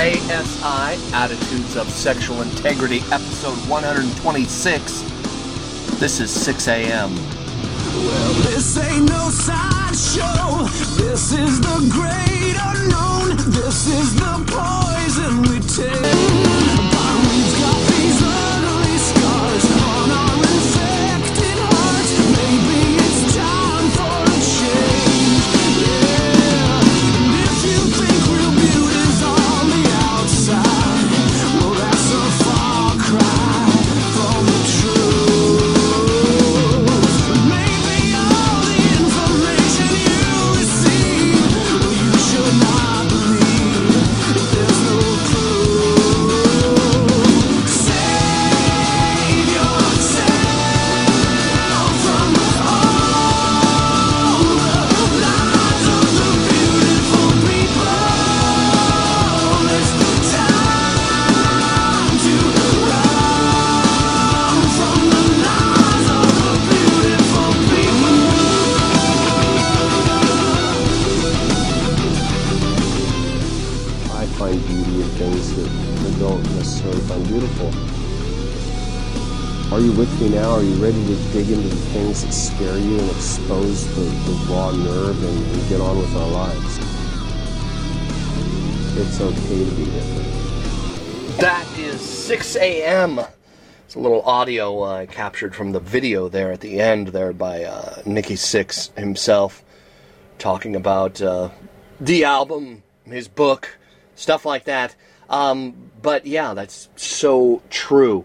[0.00, 5.02] ASI, Attitudes of Sexual Integrity, episode 126.
[6.00, 7.14] This is Sixx:A.M.
[7.14, 10.64] Well, this ain't no sideshow.
[10.96, 13.36] This is the great unknown.
[13.52, 16.19] This is the poison we take.
[81.32, 85.68] Dig into the things that scare you and expose the, the raw nerve and, and
[85.68, 86.78] get on with our lives?
[88.98, 91.38] It's okay to be different.
[91.38, 93.20] That is Sixx:A.M.
[93.84, 97.64] It's a little audio uh, captured from the video there at the end there by
[97.64, 99.64] uh, Nikki Sixx himself
[100.38, 101.50] talking about uh,
[102.00, 103.78] the album, his book,
[104.16, 104.96] stuff like that.
[105.28, 108.24] Um, but yeah, that's so true.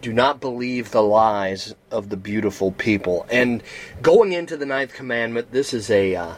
[0.00, 3.26] Do not believe the lies of the beautiful people.
[3.30, 3.62] And
[4.00, 6.34] going into the ninth commandment, this is a uh,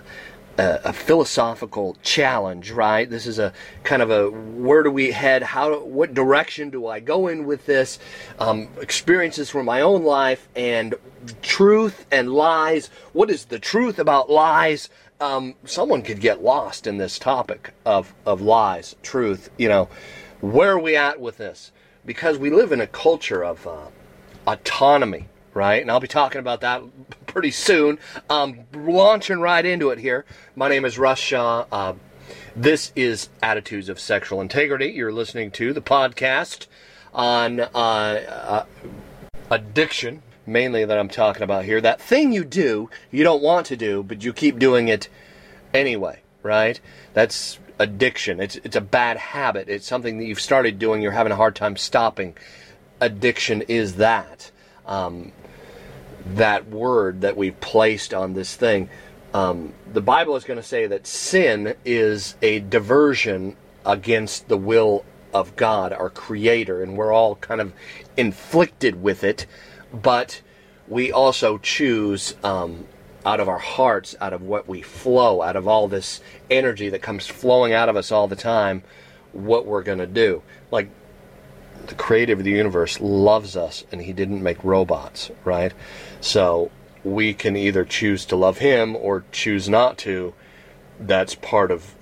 [0.59, 3.09] a, a philosophical challenge, right?
[3.09, 3.53] This is a
[3.85, 5.43] kind of a where do we head?
[5.43, 5.81] How?
[5.81, 7.99] What direction do I go in with this?
[8.39, 10.95] Um, experiences from my own life and
[11.41, 12.89] truth and lies.
[13.13, 14.89] What is the truth about lies?
[15.21, 19.51] Um, someone could get lost in this topic of of lies, truth.
[19.57, 19.89] You know,
[20.41, 21.73] where are we at with this?
[22.05, 23.87] Because we live in a culture of uh,
[24.47, 25.81] autonomy, right?
[25.81, 26.83] And I'll be talking about that
[27.27, 27.99] pretty soon.
[28.29, 30.25] Um, launching right into it here.
[30.57, 31.67] My name is Russ Shaw.
[31.71, 31.95] Uh,
[32.57, 34.89] this is Attitudes of Sexual Integrity.
[34.89, 36.67] You're listening to the podcast
[37.15, 38.65] on uh, uh,
[39.51, 41.81] addiction, mainly that I'm talking about here.
[41.81, 45.09] That thing you do, you don't want to do, but you keep doing it
[45.75, 46.81] anyway, right?
[47.15, 48.41] That's addiction.
[48.41, 49.69] It's it's a bad habit.
[49.69, 51.03] It's something that you've started doing.
[51.03, 52.37] You're having a hard time stopping.
[53.01, 54.51] Addiction is that.
[54.87, 55.33] Um,
[56.25, 58.89] that word that we've placed on this thing.
[59.35, 65.05] Um, the Bible is going to say that sin is a diversion against the will
[65.35, 67.73] of God, our Creator, and we're all kind of
[68.17, 69.47] inflicted with it,
[69.93, 70.43] but
[70.87, 72.87] we also choose um,
[73.25, 77.03] out of our hearts, out of what we flow, out of all this energy that
[77.03, 78.83] comes flowing out of us all the time,
[79.33, 80.43] what we're going to do.
[80.71, 80.89] Like
[81.87, 85.73] the creator of the universe loves us and he didn't make robots, right?
[86.21, 86.71] So
[87.05, 90.35] we can either choose to love him or choose not to.
[91.01, 91.95] That's part of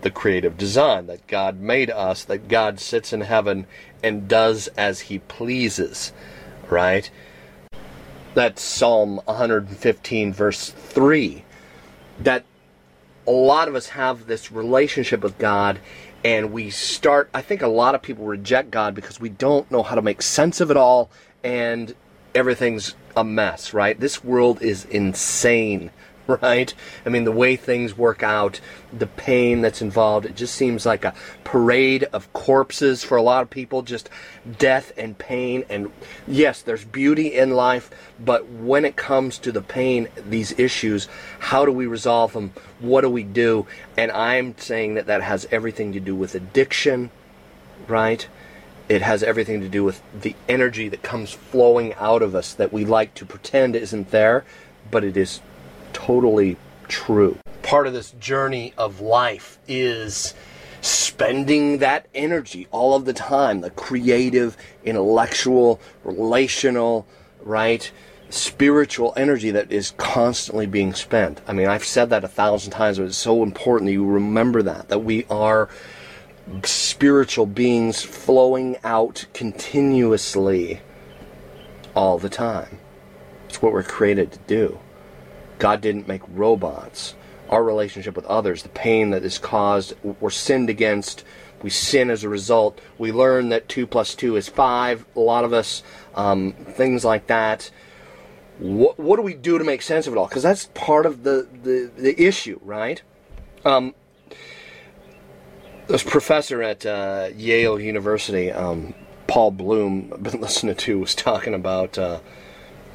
[0.00, 3.66] the creative design that God made us, that God sits in heaven
[4.02, 6.12] and does as he pleases,
[6.70, 7.10] right?
[8.38, 11.42] That's Psalm 115, verse 3.
[12.20, 12.44] That
[13.26, 15.80] a lot of us have this relationship with God
[16.24, 19.82] and we start I think a lot of people reject God because we don't know
[19.82, 21.10] how to make sense of it all
[21.42, 21.96] and
[22.32, 23.98] everything's a mess, right?
[23.98, 25.90] This world is insane,
[26.42, 26.74] right?
[27.06, 28.60] I mean the way things work out,
[28.92, 33.42] the pain that's involved, it just seems like a parade of corpses for a lot
[33.42, 34.10] of people, just
[34.58, 35.90] death and pain and
[36.26, 37.90] yes, there's beauty in life,
[38.20, 41.08] but when it comes to the pain, these issues,
[41.38, 42.52] how do we resolve them?
[42.78, 43.66] What do we do?
[43.96, 47.10] And I'm saying that that has everything to do with addiction,
[47.86, 48.28] right?
[48.90, 52.72] It has everything to do with the energy that comes flowing out of us that
[52.72, 54.44] we like to pretend isn't there,
[54.90, 55.40] but it is
[55.92, 56.56] totally
[56.88, 57.38] true.
[57.62, 60.34] Part of this journey of life is
[60.80, 67.06] spending that energy all of the time the creative, intellectual, relational,
[67.42, 67.90] right?
[68.30, 71.40] Spiritual energy that is constantly being spent.
[71.46, 74.62] I mean, I've said that a thousand times, but it's so important that you remember
[74.62, 75.68] that, that we are
[76.62, 80.80] spiritual beings flowing out continuously
[81.94, 82.78] all the time.
[83.48, 84.78] It's what we're created to do.
[85.58, 87.14] God didn't make robots.
[87.48, 91.24] Our relationship with others, the pain that is caused we're sinned against,
[91.62, 92.80] We sin as a result.
[92.98, 95.04] We learn that two plus two is five.
[95.16, 95.82] A lot of us,
[96.14, 97.70] um, things like that.
[98.58, 100.26] What, what do we do to make sense of it all?
[100.26, 103.02] Because that's part of the, the, the issue, right?
[103.64, 103.94] Um,
[105.86, 108.94] this professor at uh, Yale University, um,
[109.26, 112.20] Paul Bloom, I've been listening to, was talking about uh,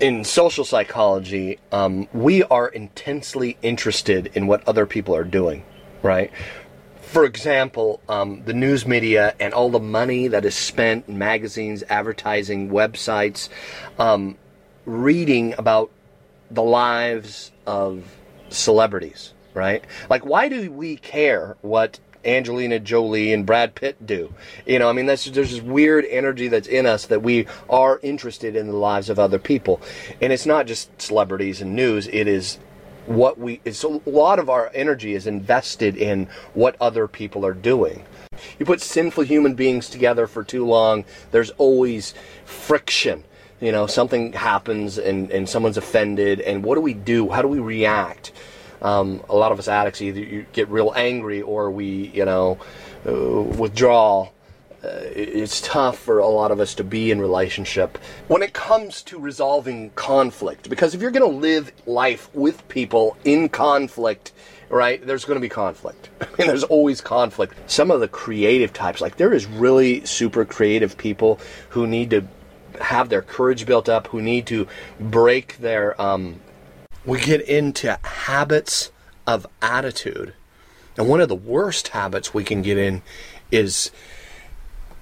[0.03, 5.63] in social psychology, um, we are intensely interested in what other people are doing,
[6.01, 6.29] right?
[6.99, 11.85] For example, um, the news media and all the money that is spent in magazines,
[11.87, 13.47] advertising, websites,
[13.97, 14.37] um,
[14.85, 15.89] reading about
[16.51, 18.03] the lives of
[18.49, 19.85] celebrities, right?
[20.09, 24.33] Like, why do we care what Angelina Jolie and Brad Pitt do?
[24.65, 27.99] You know, I mean, that's, there's this weird energy that's in us that we are
[28.03, 29.81] interested in the lives of other people.
[30.21, 32.59] And it's not just celebrities and news, it is
[33.05, 37.53] what we, it's a lot of our energy is invested in what other people are
[37.53, 38.05] doing.
[38.57, 42.13] You put sinful human beings together for too long, there's always
[42.45, 43.23] friction
[43.63, 47.47] you know something happens and, and someone's offended and what do we do how do
[47.47, 48.33] we react
[48.83, 52.59] um, a lot of us addicts either you get real angry or we you know
[53.07, 54.29] uh, withdraw.
[54.83, 57.97] Uh, it's tough for a lot of us to be in relationship
[58.27, 60.69] when it comes to resolving conflict.
[60.69, 64.33] Because if you're going to live life with people in conflict
[64.73, 66.09] right there's going to be conflict.
[66.21, 67.55] I mean, there's always conflict.
[67.71, 71.39] Some of the creative types like there is really super creative people
[71.69, 72.27] who need to
[72.81, 74.67] have their courage built up, who need to
[74.99, 75.99] break their.
[76.01, 76.41] Um,
[77.05, 78.91] we get into habits
[79.27, 80.33] of attitude.
[80.97, 83.01] And one of the worst habits we can get in
[83.51, 83.91] is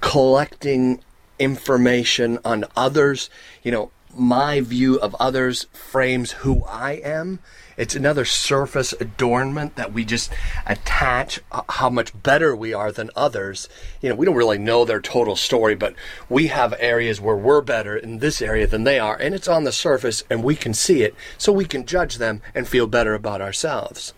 [0.00, 1.00] collecting
[1.38, 3.30] information on others.
[3.62, 7.40] You know, my view of others frames who I am.
[7.76, 10.32] It's another surface adornment that we just
[10.66, 13.68] attach uh, how much better we are than others.
[14.00, 15.94] You know, we don't really know their total story, but
[16.28, 19.64] we have areas where we're better in this area than they are, and it's on
[19.64, 23.14] the surface and we can see it, so we can judge them and feel better
[23.14, 24.14] about ourselves.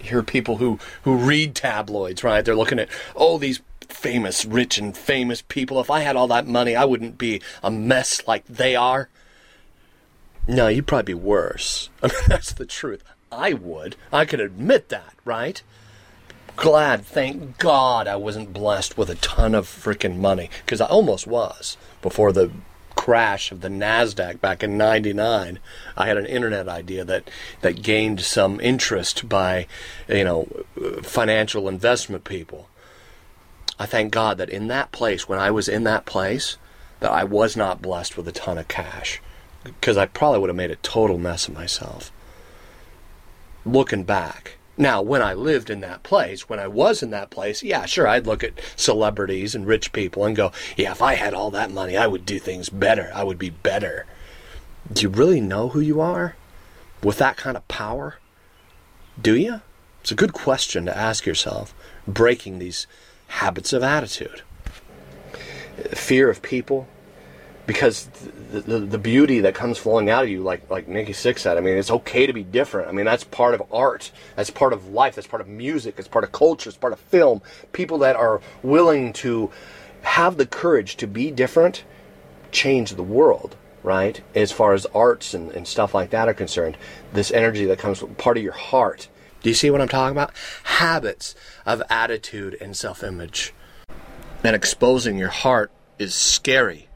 [0.00, 2.44] You hear people who, who read tabloids, right?
[2.44, 5.80] They're looking at, oh, these famous, rich, and famous people.
[5.80, 9.08] If I had all that money, I wouldn't be a mess like they are.
[10.48, 11.90] No, you'd probably be worse.
[12.02, 13.04] I mean, that's the truth.
[13.30, 13.96] I would.
[14.10, 15.62] I can admit that, right?
[16.56, 21.26] Glad, thank God I wasn't blessed with a ton of freaking money, because I almost
[21.26, 22.50] was before the
[22.96, 25.60] crash of the Nasdaq back in '99.
[25.98, 27.30] I had an internet idea that
[27.60, 29.66] that gained some interest by,
[30.08, 30.48] you know,
[31.02, 32.70] financial investment people.
[33.78, 36.56] I thank God that in that place, when I was in that place,
[37.00, 39.20] that I was not blessed with a ton of cash
[39.68, 42.12] because I probably would have made a total mess of myself.
[43.64, 44.56] Looking back.
[44.76, 48.06] Now, when I lived in that place, when I was in that place, yeah, sure,
[48.06, 51.72] I'd look at celebrities and rich people and go, yeah, if I had all that
[51.72, 53.10] money, I would do things better.
[53.12, 54.06] I would be better.
[54.92, 56.36] Do you really know who you are
[57.02, 58.18] with that kind of power?
[59.20, 59.62] Do you?
[60.00, 61.74] It's a good question to ask yourself,
[62.06, 62.86] breaking these
[63.26, 64.42] habits of attitude.
[65.90, 66.86] Fear of people,
[67.66, 68.08] because
[68.50, 71.60] the, the, beauty that comes flowing out of you, like like Nikki Sixx said, I
[71.60, 72.88] mean, it's okay to be different.
[72.88, 74.10] I mean, that's part of art.
[74.36, 75.14] That's part of life.
[75.14, 75.96] That's part of music.
[75.98, 76.68] It's part of culture.
[76.68, 77.42] It's part of film.
[77.72, 79.50] People that are willing to
[80.02, 81.84] have the courage to be different
[82.50, 84.20] change the world, right?
[84.34, 86.78] As far as arts and, and stuff like that are concerned,
[87.12, 89.08] this energy that comes from part of your heart.
[89.42, 90.32] Do you see what I'm talking about?
[90.64, 91.34] Habits
[91.66, 93.52] of attitude and self image.
[94.42, 96.87] And exposing your heart is scary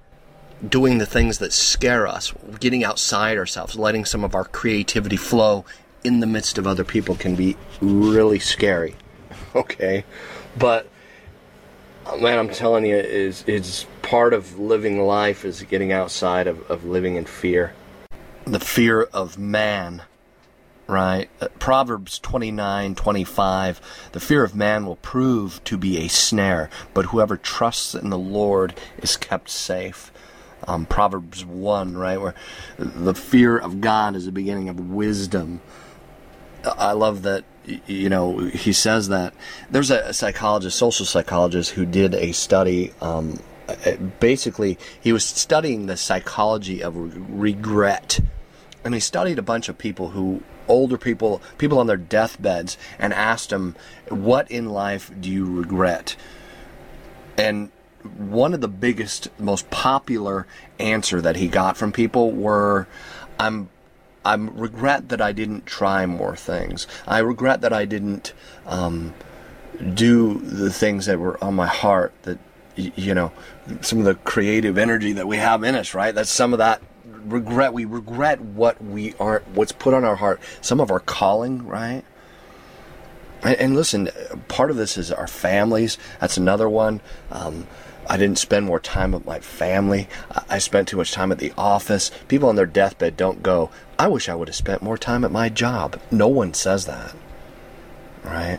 [0.69, 5.65] doing the things that scare us, getting outside ourselves, letting some of our creativity flow
[6.05, 8.97] in the midst of other people can be really scary.
[9.55, 10.05] Okay,
[10.57, 10.89] but
[12.19, 16.87] man, I'm telling you, is is part of living life is getting outside of, of
[16.87, 17.75] living in fear,
[18.47, 20.05] the fear of man.
[20.87, 24.09] Right, uh, Proverbs 29 25.
[24.13, 28.19] The fear of man will prove to be a snare, but whoever trusts in the
[28.19, 30.11] Lord is kept safe
[30.67, 32.35] um, Proverbs 1, right, where
[32.79, 35.61] the fear of God is the beginning of wisdom.
[36.65, 37.45] I love that,
[37.87, 39.35] you know, he says that.
[39.71, 42.93] There's a psychologist, social psychologist, who did a study.
[43.01, 43.41] Um,
[44.21, 48.21] basically, he was studying the psychology of regret.
[48.85, 53.13] And he studied a bunch of people who, older people, people on their deathbeds, and
[53.13, 53.77] asked them,
[54.09, 56.17] What in life do you regret?
[57.37, 57.71] And
[58.05, 60.47] one of the biggest, most popular
[60.79, 62.87] answer that he got from people were,
[63.39, 63.69] "I'm,
[64.25, 66.87] I regret that I didn't try more things.
[67.07, 68.33] I regret that I didn't."
[68.67, 69.15] Um,
[69.95, 72.39] do the things that were on my heart that
[72.77, 73.33] you know
[73.81, 76.15] some of the creative energy that we have in us right?
[76.15, 76.81] That's some of that
[77.25, 77.73] regret.
[77.73, 80.41] We regret what we aren't what's put on our heart.
[80.61, 82.05] Some of our calling right?
[83.43, 84.09] And, and listen
[84.49, 85.99] part of this is our families.
[86.21, 87.01] That's another one.
[87.31, 87.67] Um,
[88.09, 90.09] I didn't spend more time with my family.
[90.49, 92.11] I- spent too much time at the office.
[92.29, 95.33] People on their deathbed don't go, I wish I would have spent more time at
[95.33, 96.01] my job.
[96.11, 97.15] No one says that.
[98.25, 98.59] Right?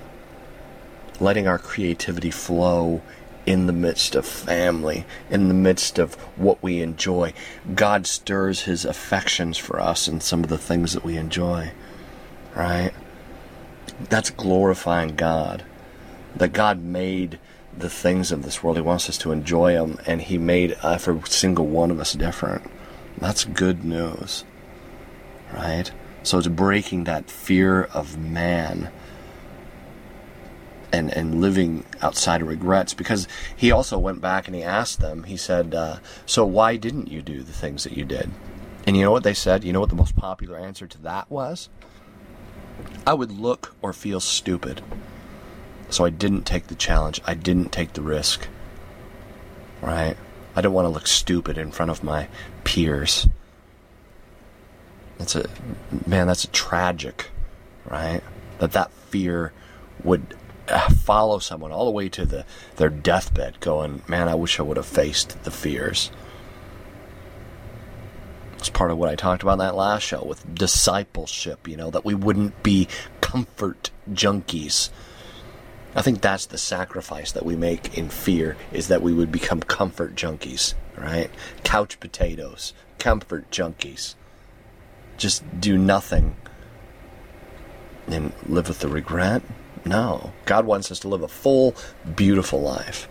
[1.19, 3.01] letting our creativity flow
[3.45, 7.33] in the midst of family, in the midst of what we enjoy.
[7.75, 11.71] God stirs his affections for us in some of the things that we enjoy,
[12.55, 12.91] right?
[14.09, 15.65] That's glorifying God.
[16.35, 17.37] That God made
[17.77, 18.77] the things of this world.
[18.77, 22.69] He wants us to enjoy them, and He made every single one of us different.
[23.17, 24.43] That's good news,
[25.53, 25.91] right?
[26.23, 28.91] So it's breaking that fear of man
[30.93, 35.23] and and living outside of regrets because he also went back and he asked them
[35.23, 38.29] he said uh, so why didn't you do the things that you did
[38.85, 41.29] and you know what they said you know what the most popular answer to that
[41.31, 41.67] was
[43.07, 44.81] i would look or feel stupid
[45.93, 47.21] so i didn't take the challenge.
[47.25, 48.47] I didn't take the risk
[49.83, 50.15] right?
[50.55, 52.29] I don't want to look stupid in front of my
[52.63, 53.27] peers.
[55.17, 55.49] That's a
[56.07, 57.29] man that's a tragic
[57.85, 58.21] right?
[58.59, 59.51] That that fear
[60.03, 60.35] would
[61.03, 62.45] follow someone all the way to the
[62.77, 66.09] their deathbed going man i wish i would have faced the fears.
[68.57, 71.89] It's part of what i talked about in that last show with discipleship you know
[71.89, 72.87] that we wouldn't be
[73.19, 74.89] comfort junkies
[75.95, 79.59] i think that's the sacrifice that we make in fear is that we would become
[79.59, 81.29] comfort junkies right
[81.63, 84.15] couch potatoes comfort junkies
[85.17, 86.35] just do nothing
[88.07, 89.41] and live with the regret
[89.85, 90.31] no.
[90.45, 91.75] God wants us to live a full,
[92.15, 93.07] beautiful life.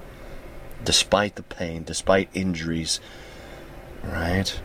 [0.84, 3.00] Despite the pain, despite injuries,
[4.02, 4.58] right?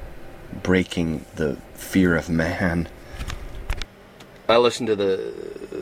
[0.64, 2.88] Breaking the fear of man.
[4.50, 5.34] I listened to the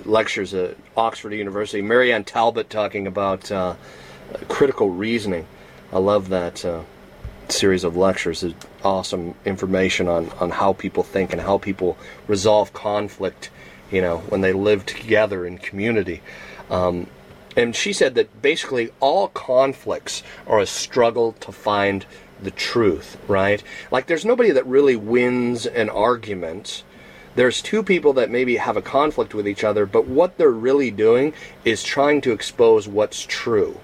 [0.06, 1.82] lectures at Oxford University.
[1.82, 3.76] Marianne Talbot talking about uh,
[4.48, 5.48] critical reasoning.
[5.92, 6.82] I love that uh,
[7.50, 8.44] series of lectures.
[8.44, 11.98] It's awesome information on, on how people think and how people
[12.28, 13.50] resolve conflict
[13.92, 16.22] you know, when they live together in community.
[16.70, 17.08] Um,
[17.56, 22.06] and she said that basically all conflicts are a struggle to find
[22.42, 23.64] the truth, right?
[23.92, 26.84] Like there's nobody that really wins an argument.
[27.36, 30.90] There's two people that maybe have a conflict with each other, but what they're really
[30.90, 31.34] doing
[31.66, 33.80] is trying to expose what's true.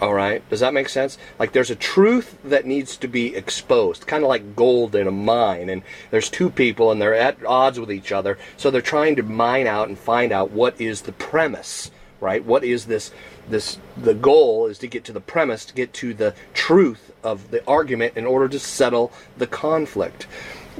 [0.00, 1.18] All right, does that make sense?
[1.38, 5.10] Like there's a truth that needs to be exposed, kind of like gold in a
[5.10, 9.16] mine, and there's two people and they're at odds with each other, so they're trying
[9.16, 11.90] to mine out and find out what is the premise,
[12.20, 12.44] right?
[12.44, 13.10] What is this
[13.48, 17.50] this the goal is to get to the premise, to get to the truth of
[17.50, 20.26] the argument in order to settle the conflict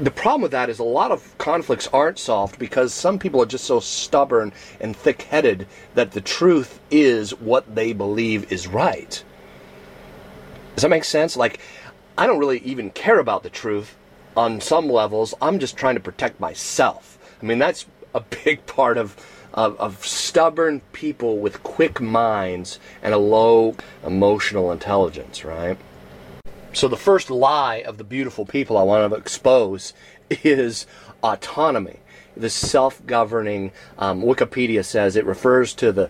[0.01, 3.47] the problem with that is a lot of conflicts aren't solved because some people are
[3.47, 9.23] just so stubborn and thick headed that the truth is what they believe is right.
[10.75, 11.37] Does that make sense?
[11.37, 11.61] Like,
[12.17, 13.95] I don't really even care about the truth
[14.35, 15.35] on some levels.
[15.43, 17.19] I'm just trying to protect myself.
[17.43, 19.17] I mean, that's a big part of.
[19.53, 23.75] Of, of stubborn people with quick minds and a low
[24.07, 25.77] emotional intelligence, right?
[26.73, 29.93] So the first lie of the beautiful people I want to expose
[30.31, 30.87] is
[31.23, 31.99] autonomy.
[32.37, 36.09] The self-governing, um, Wikipedia says it refers to the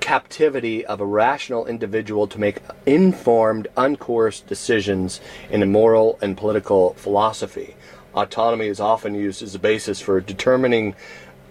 [0.00, 6.94] captivity of a rational individual to make informed, uncoerced decisions in a moral and political
[6.94, 7.74] philosophy.
[8.14, 10.94] Autonomy is often used as a basis for determining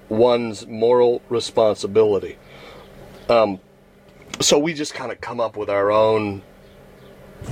[0.10, 2.38] one's moral responsibility.
[3.30, 3.60] Um,
[4.40, 6.42] so we just kind of come up with our own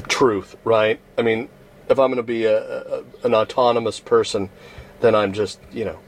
[0.08, 1.00] truth, right?
[1.18, 1.50] I mean,
[1.90, 4.50] if I'm going to be a, a, an autonomous person,
[5.02, 6.00] then I'm just, you know,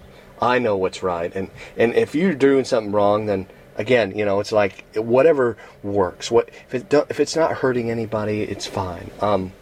[0.41, 1.33] I know what's right.
[1.33, 6.29] And and if you're doing something wrong, then again, you know, it's like whatever works.
[6.29, 9.11] What if it do, if it's not hurting anybody, it's fine.
[9.21, 9.53] Um,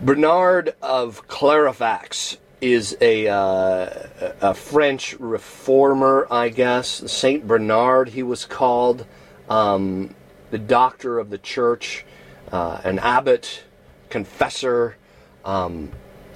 [0.00, 4.08] Bernard of Clairvaux is a, uh,
[4.40, 6.88] a French reformer, I guess.
[7.10, 9.06] Saint Bernard, he was called.
[9.48, 10.14] Um,
[10.50, 12.04] the doctor of the church,
[12.52, 13.64] uh, an abbot,
[14.08, 14.96] confessor.
[15.44, 15.90] Um,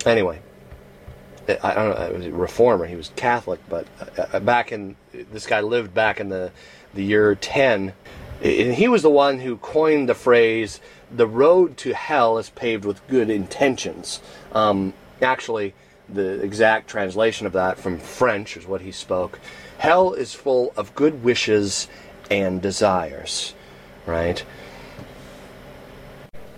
[0.06, 0.40] anyway,
[1.49, 2.87] I don't know, it was a reformer.
[2.87, 6.52] He was Catholic, but uh, back in this guy lived back in the
[6.94, 7.92] the year ten,
[8.42, 10.80] and he was the one who coined the phrase
[11.14, 14.21] "the road to hell is paved with good intentions."
[14.52, 15.75] Um, actually,
[16.09, 19.38] the exact translation of that from French is what he spoke.
[19.78, 21.88] Hell is full of good wishes
[22.30, 23.54] and desires,
[24.06, 24.44] right?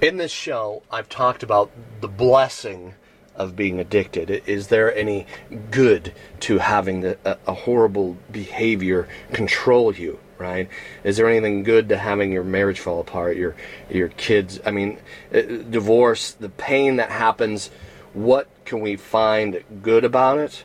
[0.01, 2.95] In this show, I've talked about the blessing
[3.35, 4.31] of being addicted.
[4.47, 5.27] Is there any
[5.71, 10.19] good to having the, a, a horrible behavior control you?
[10.39, 10.69] Right?
[11.03, 13.57] Is there anything good to having your marriage fall apart, your
[13.89, 14.61] your kids?
[14.67, 14.99] I mean,
[15.33, 17.71] uh, divorce, the pain that happens.
[18.13, 20.65] What can we find good about it?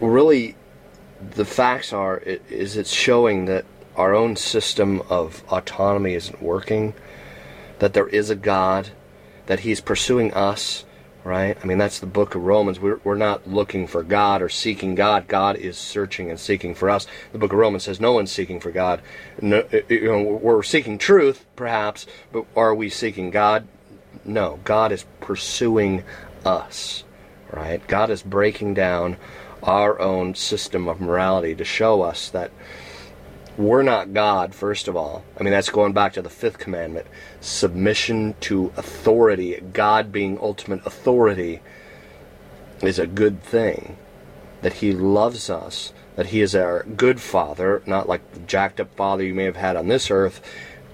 [0.00, 0.56] Really,
[1.36, 3.64] the facts are is it's showing that
[3.98, 6.94] our own system of autonomy isn't working
[7.80, 8.88] that there is a god
[9.46, 10.84] that he's pursuing us
[11.24, 11.58] right?
[11.62, 12.80] I mean that's the book of romans.
[12.80, 15.28] We're, we're not looking for god or seeking god.
[15.28, 17.06] God is searching and seeking for us.
[17.32, 19.02] The book of romans says no one's seeking for god.
[19.42, 23.68] No, uh, uh, you know we're seeking truth perhaps but are we seeking god?
[24.24, 24.60] No.
[24.64, 26.02] God is pursuing
[26.44, 27.04] us
[27.50, 27.86] right?
[27.86, 29.16] God is breaking down
[29.62, 32.50] our own system of morality to show us that
[33.58, 35.24] we're not God, first of all.
[35.38, 37.06] I mean, that's going back to the fifth commandment
[37.40, 41.60] submission to authority, God being ultimate authority,
[42.80, 43.96] is a good thing.
[44.62, 48.94] That He loves us, that He is our good Father, not like the jacked up
[48.94, 50.40] Father you may have had on this earth.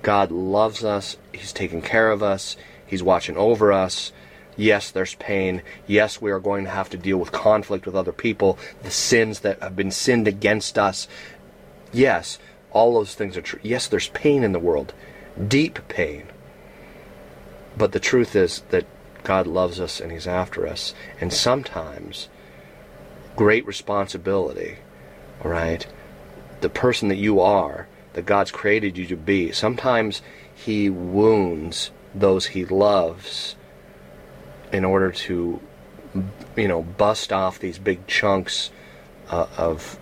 [0.00, 2.56] God loves us, He's taking care of us,
[2.86, 4.12] He's watching over us.
[4.56, 5.62] Yes, there's pain.
[5.86, 9.40] Yes, we are going to have to deal with conflict with other people, the sins
[9.40, 11.08] that have been sinned against us.
[11.92, 12.38] Yes,
[12.74, 13.60] all those things are true.
[13.62, 14.92] Yes, there's pain in the world,
[15.48, 16.24] deep pain.
[17.78, 18.84] But the truth is that
[19.22, 20.94] God loves us and He's after us.
[21.20, 22.28] And sometimes,
[23.36, 24.78] great responsibility,
[25.42, 25.86] all right?
[26.60, 30.20] The person that you are, that God's created you to be, sometimes
[30.54, 33.56] He wounds those He loves
[34.72, 35.60] in order to,
[36.56, 38.70] you know, bust off these big chunks
[39.30, 39.98] uh, of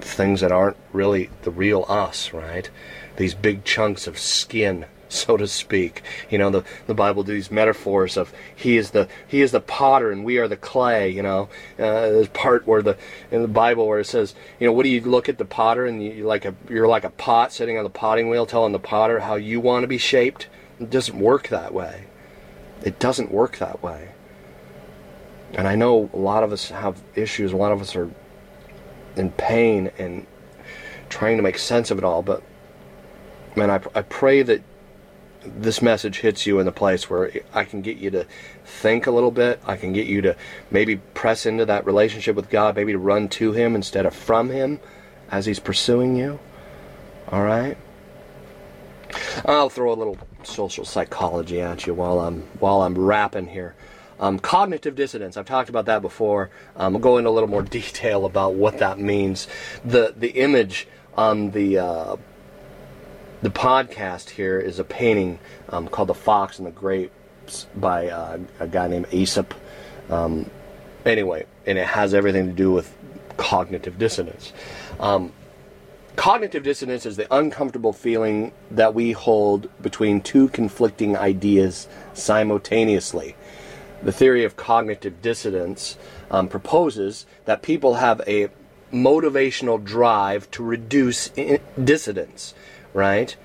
[0.00, 2.68] things that aren't really the real us, right?
[3.16, 6.02] These big chunks of skin, so to speak.
[6.30, 9.60] You know, the the Bible do these metaphors of he is the he is the
[9.60, 11.10] potter and we are the clay.
[11.10, 12.96] You know, uh, there's part where the
[13.30, 15.86] in the Bible where it says, you know, what do you look at the potter
[15.86, 18.78] and you like a you're like a pot sitting on the potting wheel, telling the
[18.78, 20.48] potter how you want to be shaped.
[20.80, 22.04] It doesn't work that way.
[22.84, 24.10] It doesn't work that way.
[25.54, 27.52] And I know a lot of us have issues.
[27.52, 28.10] A lot of us are
[29.16, 30.26] in pain and
[31.08, 32.22] trying to make sense of it all.
[32.22, 32.42] But
[33.56, 34.62] man, I, I pray that
[35.44, 38.26] this message hits you in the place where I can get you to
[38.64, 39.60] think a little bit.
[39.64, 40.36] I can get you to
[40.70, 44.50] maybe press into that relationship with God, maybe to run to Him instead of from
[44.50, 44.80] Him
[45.30, 46.38] as He's pursuing you.
[47.28, 47.76] All right.
[49.44, 53.74] I'll throw a little social psychology at you while I'm while I'm rapping here.
[54.18, 55.36] Um, cognitive dissonance.
[55.36, 56.50] I've talked about that before.
[56.76, 59.46] Um, I'll go into a little more detail about what that means.
[59.84, 62.16] The the image on the uh,
[63.42, 68.38] the podcast here is a painting um, called "The Fox and the Grapes" by uh,
[68.60, 69.54] a guy named Aesop.
[70.08, 70.50] Um,
[71.04, 72.94] anyway, and it has everything to do with
[73.36, 74.52] cognitive dissonance.
[74.98, 75.32] Um,
[76.16, 83.36] Cognitive dissonance is the uncomfortable feeling that we hold between two conflicting ideas simultaneously.
[84.02, 85.96] The theory of cognitive dissonance
[86.30, 88.48] um, proposes that people have a
[88.92, 92.54] motivational drive to reduce i- dissidence,
[92.94, 93.36] right?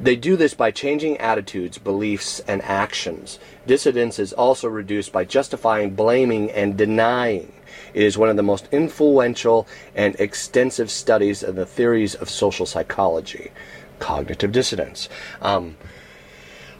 [0.00, 3.38] They do this by changing attitudes, beliefs, and actions.
[3.66, 7.52] Dissidence is also reduced by justifying, blaming, and denying.
[7.92, 12.66] It is one of the most influential and extensive studies of the theories of social
[12.66, 13.52] psychology,
[13.98, 15.08] cognitive dissonance.
[15.42, 15.76] Um,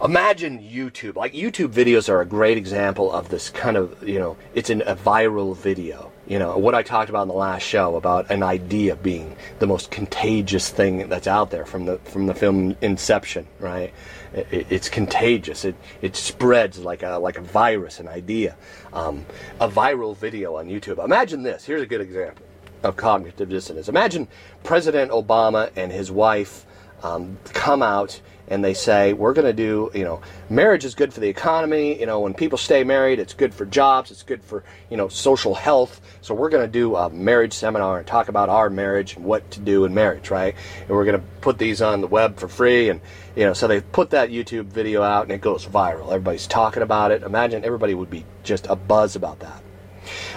[0.02, 1.16] imagine YouTube.
[1.16, 4.82] Like YouTube videos are a great example of this kind of, you know, it's an,
[4.82, 6.12] a viral video.
[6.26, 9.66] You know, what I talked about in the last show about an idea being the
[9.66, 13.92] most contagious thing that's out there from the from the film Inception, right?
[14.34, 15.64] It, it- it's contagious.
[15.64, 18.56] It it spreads like a like a virus, an idea.
[18.92, 19.24] Um,
[19.60, 21.02] a viral video on YouTube.
[21.04, 21.64] Imagine this.
[21.64, 22.44] Here's a good example
[22.82, 23.88] of cognitive dissonance.
[23.88, 24.26] Imagine
[24.64, 26.66] President Obama and his wife
[27.02, 31.12] um, come out and they say, we're going to do, you know, marriage is good
[31.12, 31.98] for the economy.
[31.98, 35.08] You know, when people stay married, it's good for jobs, it's good for, you know,
[35.08, 36.00] social health.
[36.20, 39.50] So we're going to do a marriage seminar and talk about our marriage and what
[39.52, 40.54] to do in marriage, right?
[40.80, 42.88] And we're going to put these on the web for free.
[42.88, 43.00] And,
[43.34, 46.06] you know, so they put that YouTube video out and it goes viral.
[46.06, 47.22] Everybody's talking about it.
[47.24, 49.62] Imagine everybody would be just a buzz about that.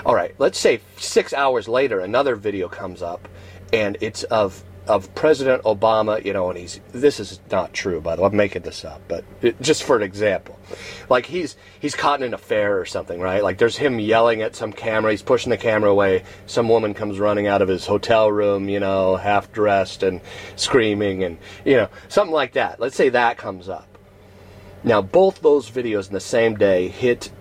[0.04, 3.28] All right, let's say six hours later, another video comes up,
[3.72, 8.16] and it's of of President Obama, you know, and he's this is not true by
[8.16, 8.28] the way.
[8.28, 10.60] I'm making this up, but it, just for an example,
[11.10, 13.44] like he's he's caught in an affair or something, right?
[13.44, 16.24] Like there's him yelling at some camera, he's pushing the camera away.
[16.48, 20.22] Some woman comes running out of his hotel room, you know, half dressed and
[20.56, 22.80] screaming, and you know, something like that.
[22.80, 23.86] Let's say that comes up.
[24.84, 27.32] Now, both those videos in the same day hit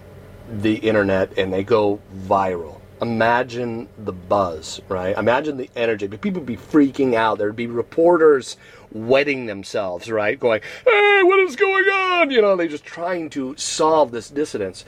[0.51, 2.78] the internet and they go viral.
[3.01, 5.17] Imagine the buzz, right?
[5.17, 6.09] Imagine the energy.
[6.09, 7.39] People would be freaking out.
[7.39, 8.57] There'd be reporters
[8.91, 10.39] wetting themselves, right?
[10.39, 12.31] Going, hey, what is going on?
[12.31, 14.85] You know, they're just trying to solve this dissonance.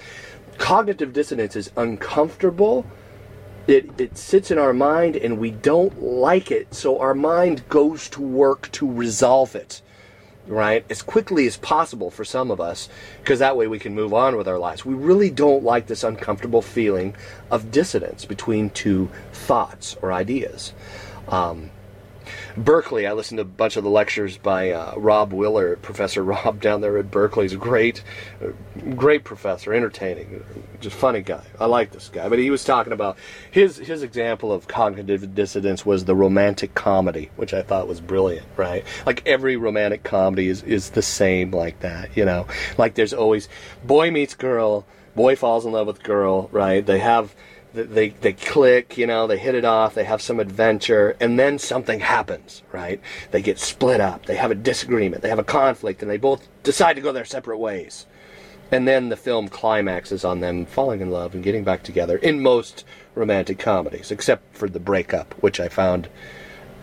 [0.59, 2.85] Cognitive dissonance is uncomfortable.
[3.69, 8.09] It, it sits in our mind and we don't like it, so our mind goes
[8.11, 9.83] to work to resolve it
[10.51, 12.89] right, as quickly as possible for some of us,
[13.23, 14.85] because that way we can move on with our lives.
[14.85, 17.15] We really don't like this uncomfortable feeling
[17.51, 20.73] of dissonance between two thoughts or ideas.
[21.29, 21.71] Um,
[22.65, 26.61] Berkeley, I listened to a bunch of the lectures by uh, Rob Willer, Professor Rob
[26.61, 27.45] down there at Berkeley.
[27.45, 28.03] He's a great,
[28.45, 28.49] uh,
[28.95, 30.45] great professor, entertaining,
[30.81, 31.43] just funny guy.
[31.59, 32.29] I like this guy.
[32.29, 33.17] But he was talking about
[33.51, 38.47] his his example of cognitive dissonance was the romantic comedy, which I thought was brilliant.
[38.57, 42.15] Right, like every romantic comedy is is the same like that.
[42.17, 42.47] You know,
[42.77, 43.49] like there's always
[43.85, 46.49] boy meets girl, boy falls in love with girl.
[46.53, 47.35] Right, they have
[47.73, 51.59] they they click, you know, they hit it off, they have some adventure, and then
[51.59, 53.01] something happens, right?
[53.31, 56.49] They get split up, they have a disagreement, they have a conflict, and they both
[56.63, 58.07] decide to go their separate ways.
[58.73, 62.41] And then the film climaxes on them falling in love and getting back together in
[62.41, 62.85] most
[63.17, 66.09] romantic comedies, except for the breakup, which I found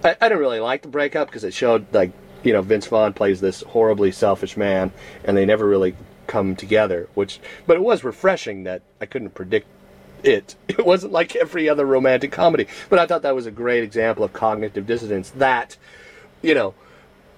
[0.04, 2.12] I, I didn't really like the breakup because it showed like
[2.44, 4.92] you know Vince Vaughn plays this horribly selfish man,
[5.24, 5.96] and they never really
[6.28, 7.10] come together.
[7.14, 9.68] Which, but it was refreshing that I couldn't predict
[10.24, 10.56] it.
[10.68, 12.68] It wasn't like every other romantic comedy.
[12.90, 15.32] But I thought that was a great example of cognitive dissonance.
[15.32, 15.76] That,
[16.44, 16.76] you know,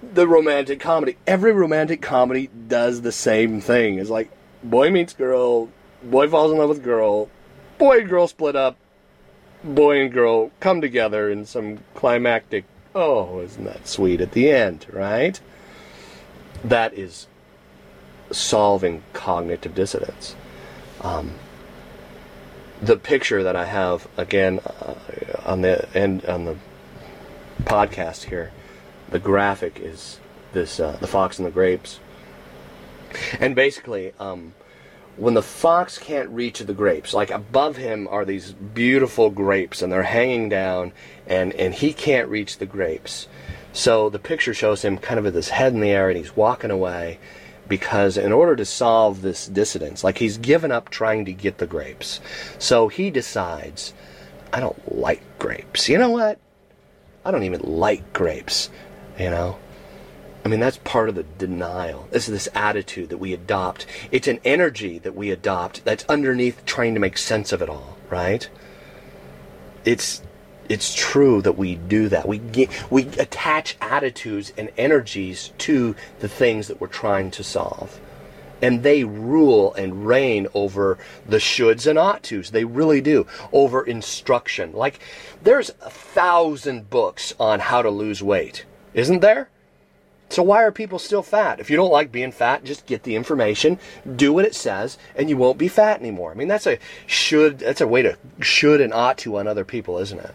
[0.02, 3.98] the romantic comedy, every romantic comedy does the same thing.
[3.98, 4.30] It's like
[4.62, 5.70] boy meets girl,
[6.02, 7.28] boy falls in love with girl,
[7.78, 8.76] boy and girl split up,
[9.64, 12.64] boy and girl come together in some climactic,
[12.94, 15.40] oh, isn't that sweet at the end, right?
[16.64, 17.26] That is
[18.30, 20.36] solving cognitive dissonance.
[21.00, 21.32] Um,
[22.82, 24.94] the picture that I have again uh,
[25.44, 26.56] on the end on the
[27.64, 28.52] podcast here,
[29.10, 30.18] the graphic is
[30.52, 32.00] this uh, the fox and the grapes,
[33.38, 34.54] and basically, um,
[35.16, 39.92] when the fox can't reach the grapes, like above him are these beautiful grapes, and
[39.92, 40.92] they're hanging down,
[41.26, 43.28] and and he can't reach the grapes.
[43.72, 46.34] So the picture shows him kind of with his head in the air, and he's
[46.34, 47.18] walking away
[47.70, 51.66] because in order to solve this dissidence, like he's given up trying to get the
[51.66, 52.20] grapes.
[52.58, 53.94] So he decides,
[54.52, 55.88] I don't like grapes.
[55.88, 56.38] You know what?
[57.24, 58.68] I don't even like grapes.
[59.18, 59.58] You know?
[60.44, 62.08] I mean, that's part of the denial.
[62.10, 63.86] This is this attitude that we adopt.
[64.10, 67.96] It's an energy that we adopt that's underneath trying to make sense of it all,
[68.10, 68.48] right?
[69.84, 70.22] It's
[70.70, 72.28] it's true that we do that.
[72.28, 78.00] We get, we attach attitudes and energies to the things that we're trying to solve.
[78.62, 82.52] And they rule and reign over the shoulds and ought tos.
[82.52, 83.26] They really do.
[83.52, 84.72] Over instruction.
[84.72, 85.00] Like,
[85.42, 89.48] there's a thousand books on how to lose weight, isn't there?
[90.28, 91.58] So why are people still fat?
[91.58, 93.80] If you don't like being fat, just get the information,
[94.14, 96.30] do what it says, and you won't be fat anymore.
[96.30, 96.78] I mean, that's a
[97.08, 100.30] should, that's a way to should and ought to on other people, isn't it?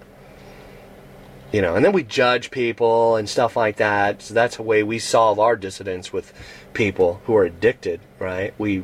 [1.56, 4.22] You know, and then we judge people and stuff like that.
[4.22, 6.34] So that's a way we solve our dissonance with
[6.74, 8.54] people who are addicted, right?
[8.58, 8.84] We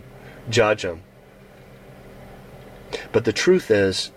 [0.50, 1.02] judge them.
[3.12, 4.14] But the truth is,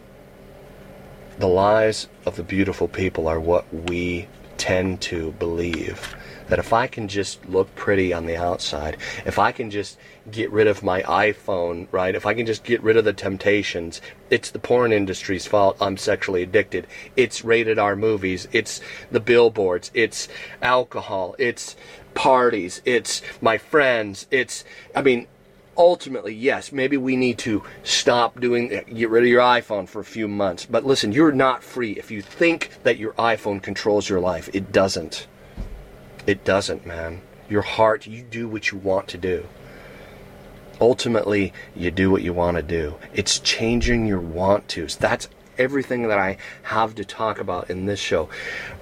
[1.40, 6.14] the lies of the beautiful people are what we tend to believe
[6.48, 9.98] that if I can just look pretty on the outside, if I can just
[10.30, 12.14] get rid of my iPhone, right?
[12.14, 15.96] If I can just get rid of the temptations, it's the porn industry's fault I'm
[15.96, 16.86] sexually addicted.
[17.16, 18.80] It's rated R movies, it's
[19.10, 20.28] the billboards, it's
[20.62, 21.76] alcohol, it's
[22.14, 25.26] parties, it's my friends, it's, I mean,
[25.76, 30.04] ultimately, yes, maybe we need to stop doing, get rid of your iPhone for a
[30.04, 30.66] few months.
[30.66, 34.48] But listen, you're not free if you think that your iPhone controls your life.
[34.52, 35.26] It doesn't.
[36.26, 37.20] It doesn't, man.
[37.48, 39.46] Your heart, you do what you want to do.
[40.80, 42.96] Ultimately, you do what you want to do.
[43.12, 44.96] It's changing your want tos.
[44.96, 48.28] That's everything that I have to talk about in this show.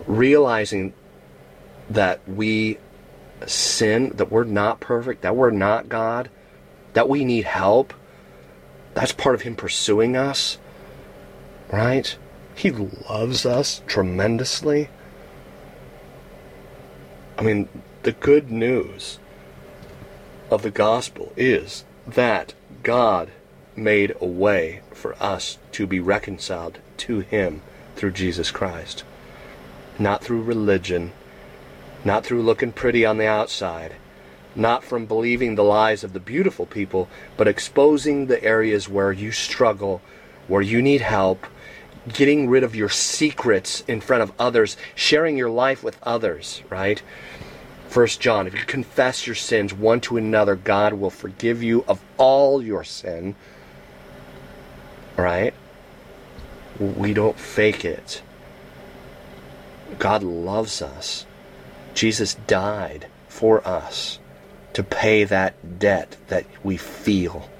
[0.06, 0.94] Realizing
[1.90, 2.78] that we
[3.46, 6.30] sin, that we're not perfect, that we're not God,
[6.92, 7.92] that we need help.
[8.94, 10.58] That's part of Him pursuing us,
[11.72, 12.16] right?
[12.54, 14.88] He loves us tremendously.
[17.42, 17.68] I mean,
[18.04, 19.18] the good news
[20.48, 23.32] of the gospel is that God
[23.74, 27.62] made a way for us to be reconciled to Him
[27.96, 29.02] through Jesus Christ.
[29.98, 31.10] Not through religion,
[32.04, 33.96] not through looking pretty on the outside,
[34.54, 39.32] not from believing the lies of the beautiful people, but exposing the areas where you
[39.32, 40.00] struggle,
[40.46, 41.48] where you need help,
[42.08, 47.02] getting rid of your secrets in front of others, sharing your life with others, right?
[47.88, 52.00] First John, if you confess your sins one to another, God will forgive you of
[52.16, 53.34] all your sin.
[55.16, 55.52] Right?
[56.78, 58.22] We don't fake it.
[59.98, 61.26] God loves us.
[61.92, 64.18] Jesus died for us
[64.72, 67.50] to pay that debt that we feel.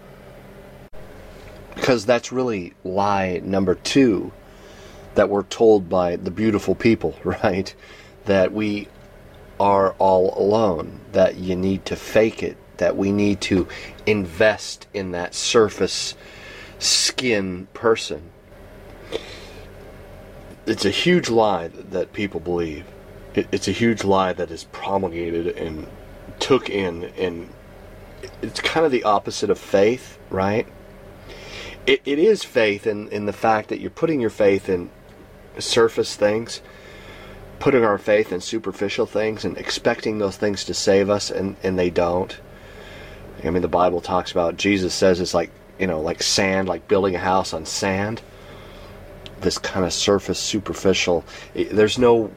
[1.75, 4.33] Because that's really lie number two
[5.15, 7.75] that we're told by the beautiful people, right?
[8.25, 8.89] That we
[9.61, 13.69] are all alone, that you need to fake it, that we need to
[14.07, 16.15] invest in that surface
[16.79, 18.31] skin person.
[20.67, 22.87] It's a huge lie that people believe.
[23.35, 25.87] It's a huge lie that is promulgated and
[26.39, 27.49] took in, and
[28.43, 30.67] it's kind of the opposite of faith, right?
[31.87, 34.91] It, it is faith in, in the fact that you're putting your faith in
[35.59, 36.63] surface things,
[37.59, 41.79] putting our faith in superficial things and expecting those things to save us, and, and
[41.79, 42.39] they don't.
[43.45, 46.87] I mean, the Bible talks about, Jesus says it's like, you know, like sand, like
[46.87, 48.23] building a house on sand.
[49.41, 51.25] This kind of surface, superficial.
[51.55, 52.31] There's no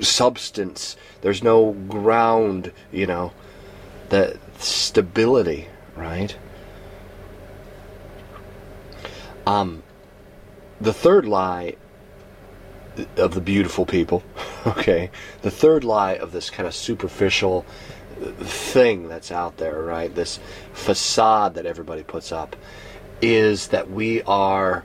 [0.00, 0.96] substance.
[1.22, 3.32] There's no ground, you know,
[4.10, 6.36] that stability, right?
[9.46, 9.82] Um,
[10.80, 11.76] the third lie
[13.16, 14.22] of the beautiful people,
[14.66, 15.10] okay,
[15.42, 17.64] the third lie of this kind of superficial
[18.40, 20.14] thing that's out there, right?
[20.14, 20.40] This
[20.72, 22.56] facade that everybody puts up
[23.20, 24.84] is that we are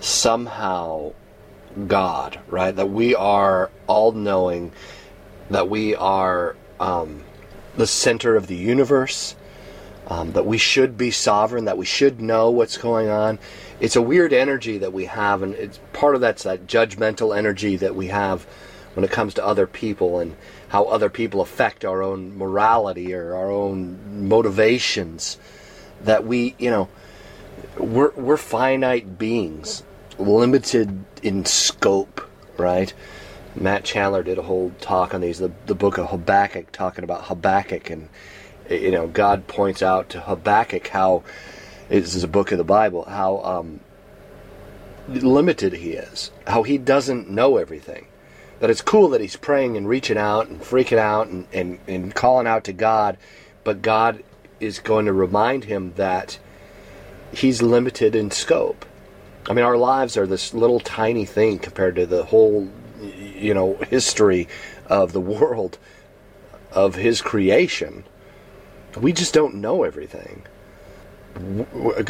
[0.00, 1.12] somehow
[1.86, 2.74] God, right?
[2.74, 4.72] That we are all knowing,
[5.50, 7.24] that we are um,
[7.76, 9.34] the center of the universe,
[10.08, 13.38] um, that we should be sovereign, that we should know what's going on.
[13.82, 17.74] It's a weird energy that we have, and it's part of that's that judgmental energy
[17.74, 18.44] that we have
[18.94, 20.36] when it comes to other people and
[20.68, 25.36] how other people affect our own morality or our own motivations.
[26.00, 26.88] That we, you know,
[27.76, 29.82] we're we're finite beings,
[30.16, 32.94] limited in scope, right?
[33.56, 37.24] Matt Chandler did a whole talk on these, the, the book of Habakkuk, talking about
[37.24, 38.10] Habakkuk, and
[38.70, 41.24] you know, God points out to Habakkuk how
[42.00, 43.80] this is a book of the Bible, how um,
[45.08, 48.06] limited he is, how he doesn't know everything.
[48.60, 52.14] That it's cool that he's praying and reaching out and freaking out and, and, and
[52.14, 53.18] calling out to God,
[53.64, 54.22] but God
[54.60, 56.38] is going to remind him that
[57.32, 58.86] he's limited in scope.
[59.48, 63.74] I mean, our lives are this little tiny thing compared to the whole, you know,
[63.90, 64.48] history
[64.86, 65.78] of the world,
[66.70, 68.04] of his creation.
[68.96, 70.44] We just don't know everything.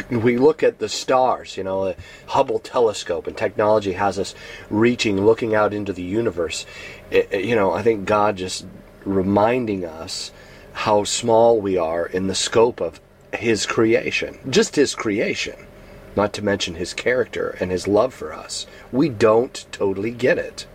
[0.09, 1.95] We look at the stars, you know, the
[2.27, 4.35] Hubble telescope, and technology has us
[4.69, 6.65] reaching, looking out into the universe.
[7.09, 8.65] It, you know, I think God just
[9.05, 10.31] reminding us
[10.73, 12.99] how small we are in the scope of
[13.33, 15.67] His creation, just His creation,
[16.15, 18.67] not to mention His character and His love for us.
[18.91, 20.65] We don't totally get it.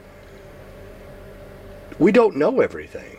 [1.99, 3.19] We don't know everything.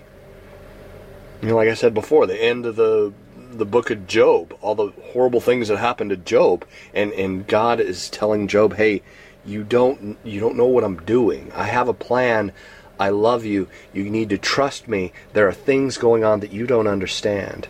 [1.41, 3.13] You know, like I said before, the end of the
[3.51, 7.79] the book of Job, all the horrible things that happened to Job, and and God
[7.79, 9.01] is telling Job, "Hey,
[9.45, 11.51] you don't you don't know what I'm doing.
[11.55, 12.51] I have a plan.
[12.99, 13.67] I love you.
[13.93, 15.13] You need to trust me.
[15.33, 17.67] There are things going on that you don't understand."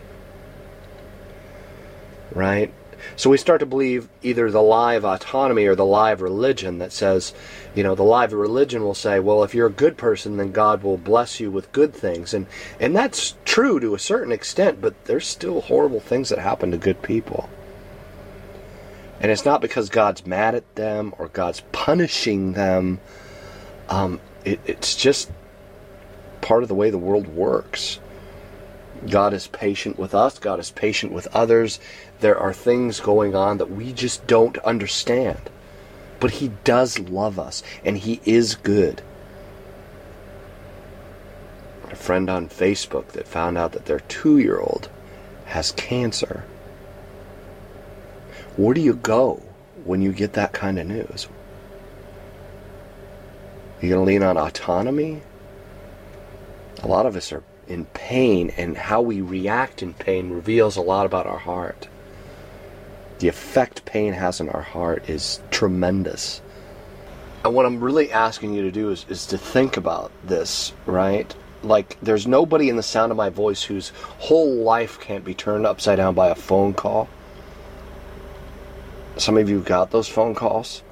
[2.34, 2.72] Right?
[3.20, 6.78] So we start to believe either the lie of autonomy or the lie of religion
[6.78, 7.34] that says,
[7.74, 10.52] you know, the lie of religion will say, well, if you're a good person, then
[10.52, 12.32] God will bless you with good things.
[12.32, 12.46] And,
[12.80, 16.78] and that's true to a certain extent, but there's still horrible things that happen to
[16.78, 17.50] good people.
[19.20, 23.00] And it's not because God's mad at them or God's punishing them.
[23.90, 25.30] Um, it, it's just
[26.40, 28.00] part of the way the world works.
[29.08, 31.80] God is patient with us, God is patient with others.
[32.20, 35.50] There are things going on that we just don't understand.
[36.18, 39.00] But He does love us, and He is good.
[41.90, 44.90] A friend on Facebook that found out that their two year old
[45.46, 46.44] has cancer.
[48.56, 49.42] Where do you go
[49.84, 51.26] when you get that kind of news?
[53.80, 55.22] You're going to lean on autonomy?
[56.82, 60.82] A lot of us are in pain, and how we react in pain reveals a
[60.82, 61.88] lot about our heart.
[63.20, 66.42] The effect pain has on our heart is tremendous.
[67.44, 71.34] And what I'm really asking you to do is, is to think about this, right?
[71.62, 75.66] Like, there's nobody in the sound of my voice whose whole life can't be turned
[75.66, 77.08] upside down by a phone call.
[79.16, 80.82] Some of you got those phone calls.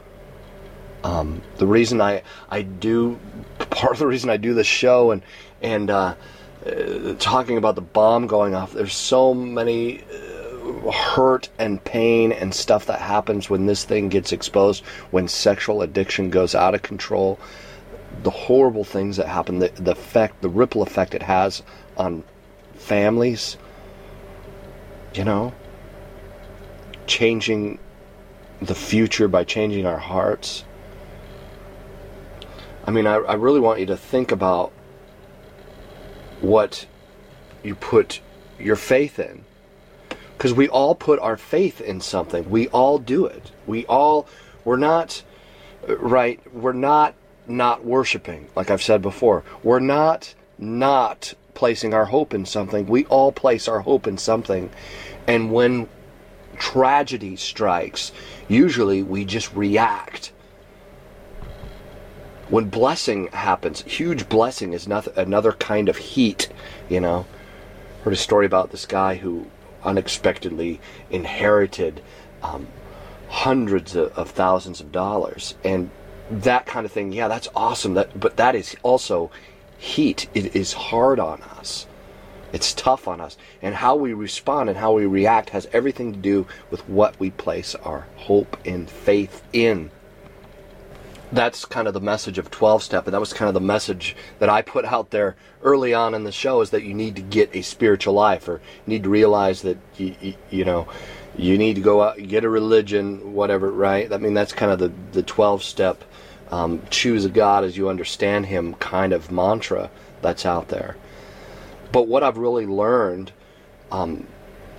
[1.04, 3.18] Um, the reason I I do
[3.70, 5.22] part of the reason I do this show and
[5.62, 6.14] and uh,
[6.66, 8.72] uh, talking about the bomb going off.
[8.72, 14.32] There's so many uh, hurt and pain and stuff that happens when this thing gets
[14.32, 14.84] exposed.
[15.10, 17.38] When sexual addiction goes out of control,
[18.22, 21.62] the horrible things that happen, the, the effect, the ripple effect it has
[21.96, 22.24] on
[22.74, 23.56] families.
[25.14, 25.52] You know,
[27.06, 27.78] changing
[28.60, 30.64] the future by changing our hearts.
[32.84, 34.72] I mean, I, I really want you to think about
[36.40, 36.86] what
[37.62, 38.20] you put
[38.58, 39.44] your faith in.
[40.36, 42.48] Because we all put our faith in something.
[42.48, 43.50] We all do it.
[43.66, 44.28] We all,
[44.64, 45.22] we're not,
[45.86, 47.14] right, we're not
[47.48, 49.42] not worshiping, like I've said before.
[49.62, 52.86] We're not not placing our hope in something.
[52.86, 54.70] We all place our hope in something.
[55.26, 55.88] And when
[56.58, 58.12] tragedy strikes,
[58.48, 60.32] usually we just react.
[62.48, 66.48] When blessing happens, huge blessing is nothing, another kind of heat,
[66.88, 67.26] you know.
[68.02, 69.46] Heard a story about this guy who
[69.84, 70.80] unexpectedly
[71.10, 72.00] inherited
[72.42, 72.68] um,
[73.28, 75.90] hundreds of, of thousands of dollars, and
[76.30, 77.12] that kind of thing.
[77.12, 77.94] Yeah, that's awesome.
[77.94, 79.30] That, but that is also
[79.76, 80.28] heat.
[80.32, 81.86] It is hard on us.
[82.52, 83.36] It's tough on us.
[83.60, 87.30] And how we respond and how we react has everything to do with what we
[87.30, 89.90] place our hope and faith in.
[91.30, 94.16] That's kind of the message of 12 step, and that was kind of the message
[94.38, 97.22] that I put out there early on in the show is that you need to
[97.22, 100.88] get a spiritual life, or you need to realize that you, you, you know
[101.36, 104.10] you need to go out get a religion, whatever, right?
[104.12, 106.02] I mean that's kind of the the 12 step
[106.50, 109.90] um, choose a God as you understand Him kind of mantra
[110.22, 110.96] that's out there.
[111.92, 113.32] But what I've really learned,
[113.90, 114.26] um,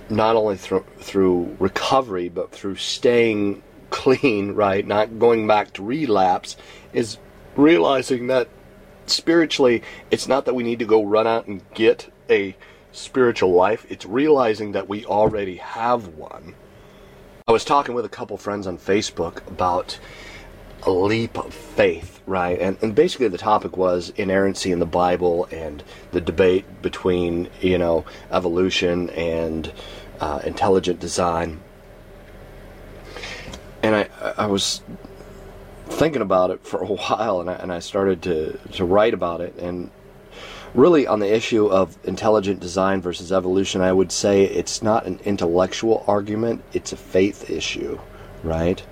[0.08, 6.56] not only through through recovery, but through staying clean, right, not going back to relapse,
[6.92, 7.18] is
[7.56, 8.48] realizing that
[9.06, 12.56] spiritually, it's not that we need to go run out and get a
[12.92, 13.86] spiritual life.
[13.88, 16.54] It's realizing that we already have one.
[17.46, 19.98] I was talking with a couple friends on Facebook about
[20.84, 22.58] a leap of faith, right?
[22.58, 27.76] And, and basically the topic was inerrancy in the Bible and the debate between, you
[27.76, 29.72] know, evolution and
[30.20, 31.60] uh, intelligent design.
[33.82, 34.82] And I, I was
[35.88, 39.40] thinking about it for a while and I, and I started to, to write about
[39.40, 39.56] it.
[39.56, 39.90] And
[40.74, 45.20] really, on the issue of intelligent design versus evolution, I would say it's not an
[45.24, 47.98] intellectual argument, it's a faith issue,
[48.42, 48.82] right?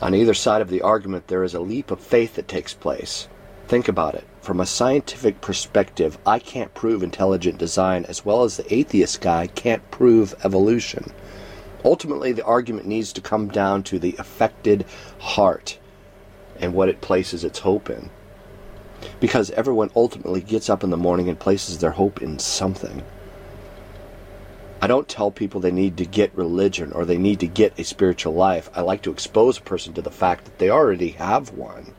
[0.00, 3.28] On either side of the argument, there is a leap of faith that takes place.
[3.66, 4.24] Think about it.
[4.40, 9.46] From a scientific perspective, I can't prove intelligent design as well as the atheist guy
[9.46, 11.12] can't prove evolution.
[11.84, 14.84] Ultimately, the argument needs to come down to the affected
[15.18, 15.78] heart
[16.58, 18.10] and what it places its hope in.
[19.20, 23.04] Because everyone ultimately gets up in the morning and places their hope in something.
[24.80, 27.84] I don't tell people they need to get religion or they need to get a
[27.84, 28.70] spiritual life.
[28.74, 31.94] I like to expose a person to the fact that they already have one.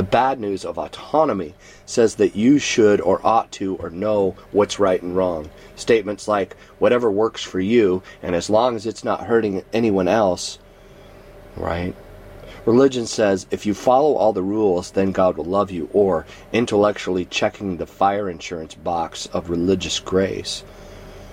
[0.00, 4.78] The bad news of autonomy says that you should or ought to or know what's
[4.78, 5.50] right and wrong.
[5.76, 10.58] Statements like, whatever works for you, and as long as it's not hurting anyone else,
[11.54, 11.94] right?
[12.64, 17.26] Religion says if you follow all the rules, then God will love you, or intellectually
[17.26, 20.64] checking the fire insurance box of religious grace.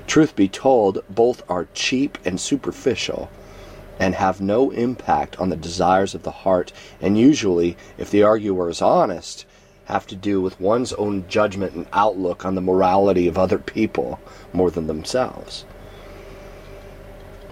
[0.08, 3.30] Truth be told, both are cheap and superficial
[4.00, 8.70] and have no impact on the desires of the heart, and usually, if the arguer
[8.70, 9.46] is honest,
[9.86, 14.20] have to do with one's own judgment and outlook on the morality of other people
[14.54, 15.66] more than themselves.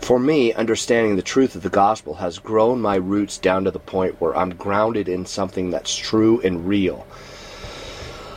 [0.02, 3.80] For me, understanding the truth of the gospel has grown my roots down to the
[3.80, 7.08] point where I'm grounded in something that's true and real.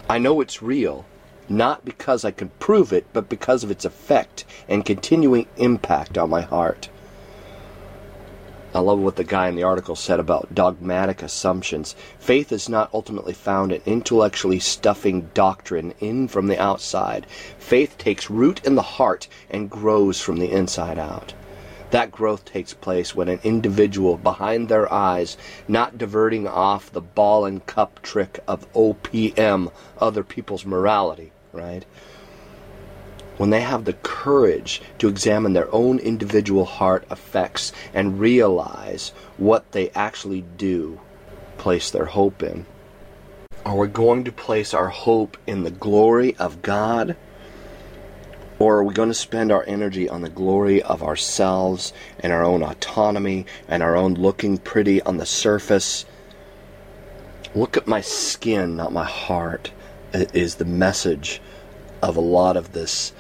[0.09, 1.05] I know it's real
[1.49, 6.31] not because I can prove it, but because of its effect and continuing impact on
[6.31, 6.89] my heart.
[8.75, 11.97] I love what the guy in the article said about dogmatic assumptions.
[12.19, 17.27] Faith is not ultimately found in intellectually stuffing doctrine in from the outside.
[17.59, 21.33] Faith takes root in the heart and grows from the inside out.
[21.93, 27.47] That growth takes place when an individual behind their eyes, not diverting off the ball
[27.47, 31.87] and cup trick of OPM, other people's morality, right?
[33.39, 39.71] When they have the courage to examine their own individual heart effects and realize what
[39.73, 41.01] they actually do
[41.57, 42.67] place their hope in.
[43.65, 47.17] Are we going to place our hope in the glory of God?
[48.59, 52.45] Or are we going to spend our energy on the glory of ourselves and our
[52.45, 56.05] own autonomy and our own looking pretty on the surface?
[57.55, 59.71] Look at my skin, not my heart,
[60.13, 61.41] is the message
[62.03, 63.13] of a lot of this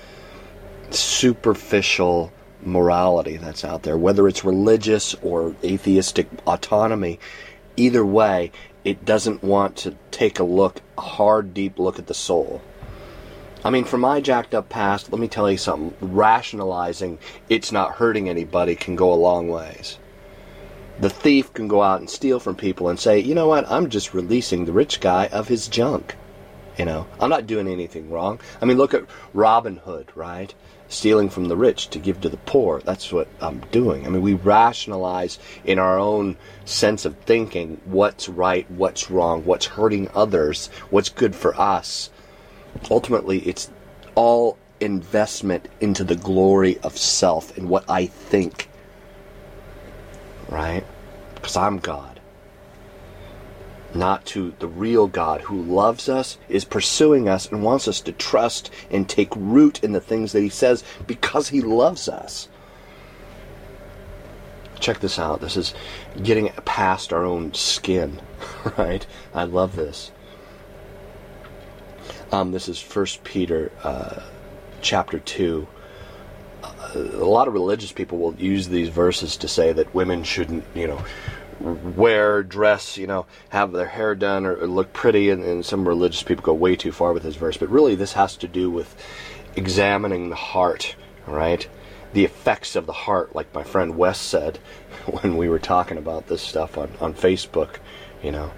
[0.90, 2.32] superficial
[2.62, 7.18] morality that's out there, whether it's religious or atheistic autonomy.
[7.76, 8.50] Either way,
[8.84, 12.62] it doesn't want to take a look, a hard, deep look at the soul.
[13.64, 15.94] I mean, for my jacked up past, let me tell you something.
[16.00, 17.18] Rationalizing
[17.48, 19.98] it's not hurting anybody can go a long ways.
[21.00, 23.88] The thief can go out and steal from people and say, you know what, I'm
[23.88, 26.16] just releasing the rich guy of his junk.
[26.76, 28.40] You know, I'm not doing anything wrong.
[28.60, 30.54] I mean, look at Robin Hood, right?
[30.88, 32.80] Stealing from the rich to give to the poor.
[32.80, 34.06] That's what I'm doing.
[34.06, 39.66] I mean, we rationalize in our own sense of thinking what's right, what's wrong, what's
[39.66, 42.10] hurting others, what's good for us
[42.90, 43.70] ultimately it's
[44.14, 48.68] all investment into the glory of self and what I think.
[50.48, 50.84] Right?
[51.34, 52.17] Because I'm God.
[53.94, 58.12] Not to the real God who loves us, is pursuing us, and wants us to
[58.12, 62.48] trust and take root in the things that He says because He loves us.
[64.78, 65.40] Check this out.
[65.40, 65.74] This is
[66.22, 68.20] getting past our own skin,
[68.78, 69.06] right?
[69.34, 70.12] I love this.
[72.30, 74.22] Um, this is First Peter uh,
[74.82, 75.66] chapter two.
[76.62, 80.64] Uh, a lot of religious people will use these verses to say that women shouldn't,
[80.74, 81.02] you know,
[81.60, 85.86] wear, dress, you know, have their hair done or, or look pretty, and, and some
[85.86, 87.56] religious people go way too far with this verse.
[87.56, 88.94] But really, this has to do with
[89.56, 90.96] examining the heart,
[91.26, 91.68] right?
[92.12, 94.56] The effects of the heart, like my friend Wes said
[95.20, 97.76] when we were talking about this stuff on, on Facebook,
[98.22, 98.52] you know,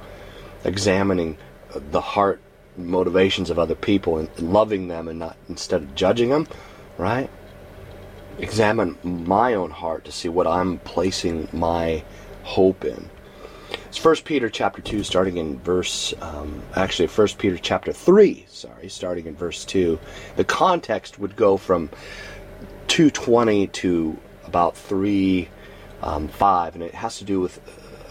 [0.64, 1.38] examining
[1.74, 2.40] the heart
[2.76, 6.46] motivations of other people and loving them and not instead of judging them,
[6.98, 7.30] right?
[8.38, 12.02] Examine my own heart to see what I'm placing my
[12.50, 13.08] hope in.
[13.86, 16.14] It's First Peter chapter two, starting in verse.
[16.20, 18.46] Um, actually, First Peter chapter three.
[18.48, 19.98] Sorry, starting in verse two.
[20.36, 21.90] The context would go from
[22.88, 25.48] two twenty to about three
[26.02, 27.60] um, five, and it has to do with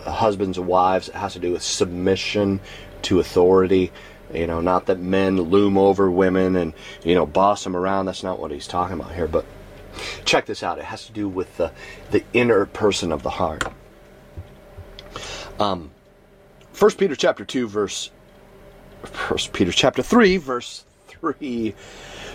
[0.06, 1.10] uh, husbands and wives.
[1.10, 2.62] It has to do with submission
[3.04, 3.92] to authority.
[4.34, 6.74] You know, not that men loom over women and,
[7.04, 8.06] you know, boss them around.
[8.06, 9.28] That's not what he's talking about here.
[9.28, 9.44] But
[10.24, 10.78] check this out.
[10.78, 11.72] It has to do with the,
[12.12, 13.64] the inner person of the heart.
[15.60, 15.92] Um,
[16.78, 18.12] 1 Peter chapter 2, verse
[19.28, 21.76] 1 Peter chapter 3, verse 3.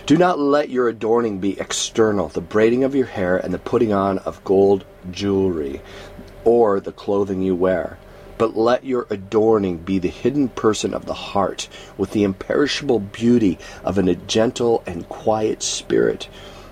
[0.05, 3.91] Do not let your adorning be external, the braiding of your hair and the putting
[3.91, 5.81] on of gold jewelry,
[6.43, 7.97] or the clothing you wear
[8.37, 13.57] but let your adorning be the hidden person of the heart, with the imperishable beauty
[13.83, 16.25] of a gentle and quiet spirit,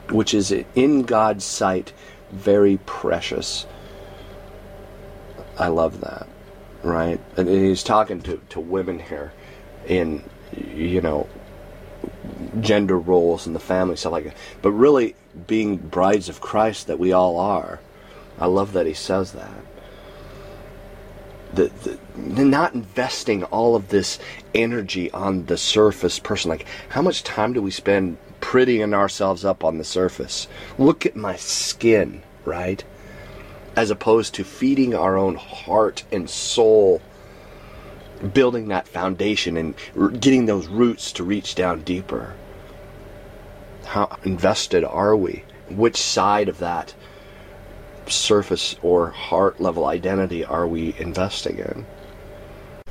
[0.09, 1.93] which is in God's sight
[2.31, 3.65] very precious.
[5.57, 6.27] I love that,
[6.83, 7.19] right?
[7.37, 9.33] And he's talking to, to women here
[9.87, 10.23] in,
[10.55, 11.27] you know,
[12.59, 14.37] gender roles and the family, stuff like that.
[14.61, 15.15] But really,
[15.47, 17.79] being brides of Christ that we all are.
[18.39, 19.63] I love that he says that
[21.53, 21.71] the,
[22.15, 24.19] the not investing all of this
[24.53, 29.63] energy on the surface person like how much time do we spend prettying ourselves up
[29.63, 32.83] on the surface look at my skin right
[33.75, 37.01] as opposed to feeding our own heart and soul
[38.33, 39.75] building that foundation and
[40.19, 42.33] getting those roots to reach down deeper
[43.85, 46.93] how invested are we which side of that
[48.07, 51.85] surface or heart level identity are we investing in?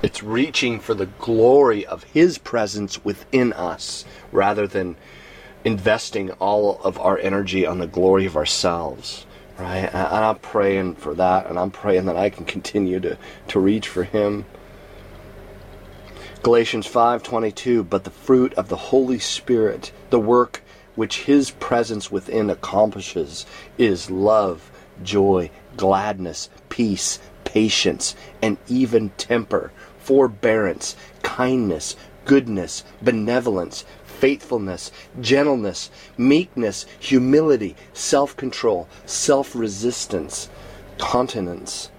[0.03, 4.97] It's reaching for the glory of His presence within us rather than
[5.65, 9.27] investing all of our energy on the glory of ourselves.
[9.63, 9.89] Right?
[9.95, 13.87] And I'm praying for that, and I'm praying that I can continue to, to reach
[13.87, 14.45] for Him.
[16.43, 20.63] Galatians 5:22 but the fruit of the Holy Spirit the work
[20.97, 23.47] which his presence within accomplishes
[23.79, 24.73] is love
[25.05, 31.95] joy, gladness, peace, patience, and even temper, forbearance, kindness,
[32.25, 33.85] goodness, benevolence,
[34.23, 40.49] faithfulness, gentleness, meekness, humility, self control, self resistance,
[40.97, 41.91] continence.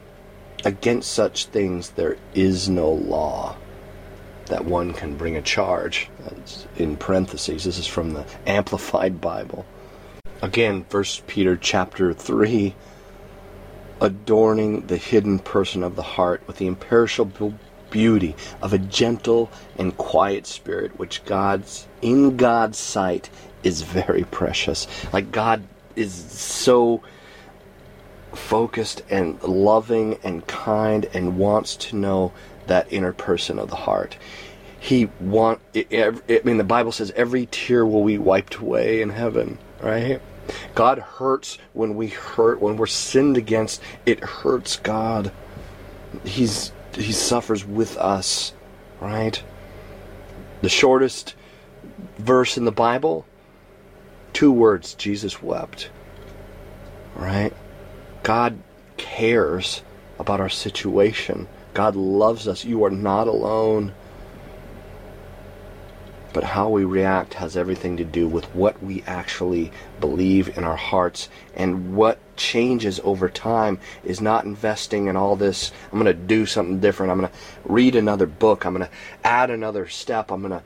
[0.63, 3.57] Against such things there is no law
[4.45, 6.09] that one can bring a charge.
[6.19, 7.65] That's in parentheses.
[7.65, 9.65] This is from the Amplified Bible.
[10.41, 12.74] Again, First Peter chapter 3
[13.99, 17.53] adorning the hidden person of the heart with the imperishable
[17.94, 23.30] beauty of a gentle and quiet spirit which God's in God's sight
[23.64, 24.88] is very precious.
[25.14, 25.64] Like God
[25.96, 27.04] is so
[28.34, 32.34] focused and loving and kind and wants to know
[32.66, 34.18] that inner person of the heart.
[34.80, 39.60] He want I mean the Bible says every tear will be wiped away in heaven,
[39.82, 40.20] right?
[40.76, 43.82] God hurts when we hurt, when we're sinned against.
[44.06, 45.32] It hurts God.
[46.26, 48.54] He's he suffers with us,
[49.00, 49.41] right?
[50.62, 51.36] The shortest
[52.18, 53.26] verse in the Bible,
[54.34, 55.89] two words, Jesus wept.
[57.16, 57.54] Right?
[58.24, 58.58] God
[58.98, 59.84] cares
[60.20, 61.48] about our situation.
[61.74, 62.66] God loves us.
[62.66, 63.94] You are not alone.
[66.34, 70.76] But how we react has everything to do with what we actually believe in our
[70.76, 71.30] hearts.
[71.56, 75.72] And what changes over time is not investing in all this.
[75.92, 77.12] I'm going to do something different.
[77.12, 78.66] I'm going to read another book.
[78.66, 80.32] I'm going to add another step.
[80.32, 80.64] I'm going to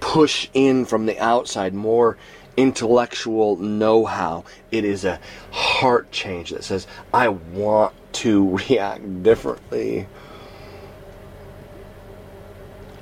[0.00, 2.16] push in from the outside more
[2.56, 4.44] intellectual know how.
[4.70, 5.20] It is a
[5.52, 10.06] heart change that says, I want to react differently.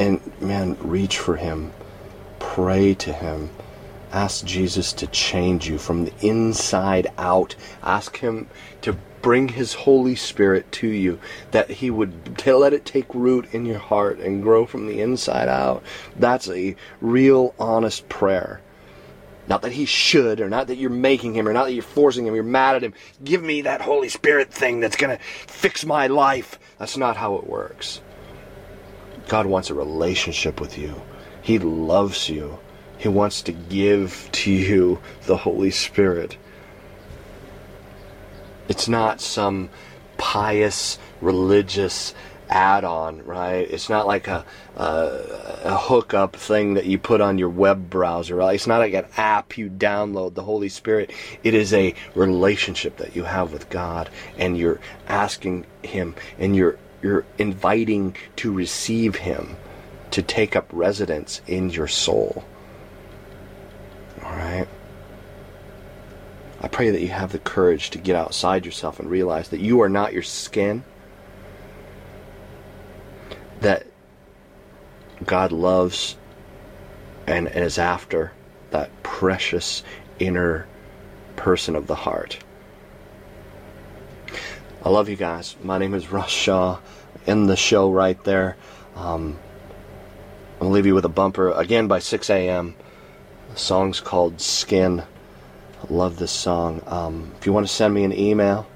[0.01, 1.73] And man, reach for Him
[2.55, 3.51] pray to Him.
[4.15, 7.57] Ask Jesus to change you from the inside out.
[7.83, 8.49] Ask Him
[8.83, 11.19] to bring His Holy Spirit to you,
[11.51, 15.01] that He would to let it take root in your heart and grow from the
[15.01, 15.83] inside out.
[16.17, 18.61] That's a real, honest prayer.
[19.49, 22.25] Not that he should, or not that you're making him, or not that you're forcing
[22.25, 22.95] him, you're mad at him.
[23.25, 26.59] Give me that Holy Spirit thing that's going to fix my life.
[26.79, 28.01] That's not how it works.
[29.27, 31.03] God wants a relationship with you.
[31.43, 32.59] He loves you.
[33.05, 36.39] He wants to give to you the Holy Spirit.
[38.67, 39.69] It's not some
[40.17, 42.15] pious religious
[42.49, 43.71] add-on, right?
[43.71, 44.47] It's not like a,
[44.79, 45.21] a,
[45.65, 48.37] a hookup thing that you put on your web browser.
[48.37, 48.55] Right?
[48.55, 50.33] It's not like an app you download.
[50.33, 51.13] The Holy Spirit.
[51.43, 56.79] It is a relationship that you have with God, and you're asking Him, and you're
[57.03, 59.57] you're inviting to receive Him,
[60.11, 62.45] to take up residence in your soul.
[64.25, 64.67] All right.
[66.61, 69.83] I pray that you have the courage to get outside yourself and realize that you
[69.83, 70.83] are not your skin
[73.61, 73.87] that
[75.25, 76.17] God loves
[77.27, 78.33] and, is after
[78.71, 79.83] that precious
[80.19, 80.67] inner
[81.37, 82.39] person of the heart.
[84.83, 85.57] I love you guys.
[85.63, 86.79] My name is Russ Shaw.
[87.27, 88.57] In the show right there.
[88.97, 89.39] Um,
[90.61, 92.75] to leave you with a bumper again by Sixx:A.M.
[93.51, 95.01] The song's called Skin.
[95.01, 96.83] I love this song.
[96.87, 98.67] Um, if you want to send me an email,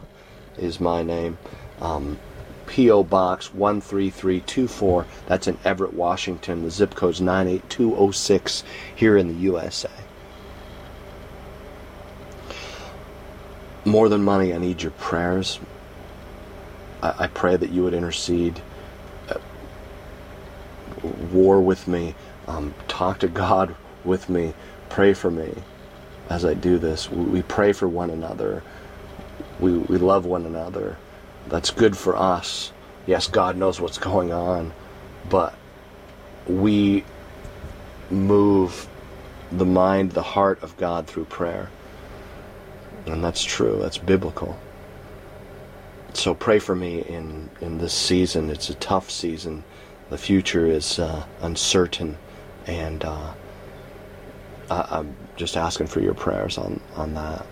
[0.57, 1.37] is my name.
[1.79, 2.19] Um,
[2.67, 3.03] P.O.
[3.03, 5.05] Box 13324.
[5.27, 6.63] That's in Everett, Washington.
[6.63, 8.63] The zip code's 98206
[8.95, 9.89] here in the USA.
[13.83, 15.59] More than money, I need your prayers.
[17.01, 18.61] I, I pray that you would intercede,
[19.29, 19.39] uh,
[21.31, 22.15] war with me
[22.47, 24.53] um, talk to God with me,
[24.89, 25.53] pray for me
[26.29, 27.09] as I do this.
[27.09, 28.63] We pray for one another.
[29.59, 30.97] We, we love one another.
[31.47, 32.71] That's good for us.
[33.05, 34.73] Yes, God knows what's going on,
[35.29, 35.53] but
[36.47, 37.03] we
[38.09, 38.87] move
[39.51, 41.69] the mind, the heart of God through prayer.
[43.05, 44.57] And that's true, that's biblical.
[46.13, 48.49] So pray for me in, in this season.
[48.49, 49.63] It's a tough season.
[50.09, 52.17] The future is uh, uncertain,
[52.67, 53.33] and uh,
[54.69, 57.45] I, I'm just asking for your prayers on, on that.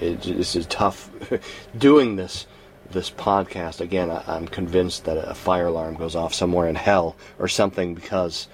[0.00, 1.10] It, this is tough
[1.78, 2.46] doing this
[2.90, 7.16] this podcast again I, i'm convinced that a fire alarm goes off somewhere in hell
[7.38, 8.48] or something because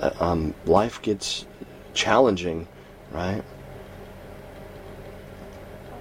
[0.00, 1.44] uh, um, life gets
[1.92, 2.66] challenging
[3.12, 3.42] right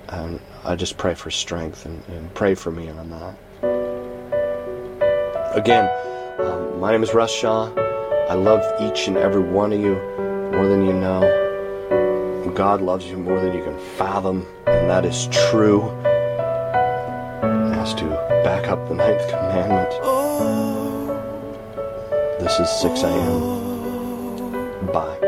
[0.07, 3.35] and i just pray for strength and, and pray for me on that
[5.55, 5.89] again
[6.39, 7.73] um, my name is russ shaw
[8.29, 9.95] i love each and every one of you
[10.51, 11.21] more than you know
[12.55, 15.81] god loves you more than you can fathom and that is true
[17.87, 18.05] has to
[18.43, 19.89] back up the ninth commandment.
[22.39, 23.41] This is Sixx:A.M.
[24.91, 25.26] Bye.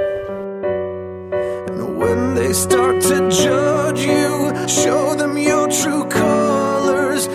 [2.30, 7.28] When they start to judge you, show them your true colors